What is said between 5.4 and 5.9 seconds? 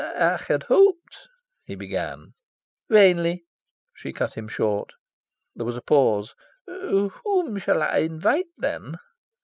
There was a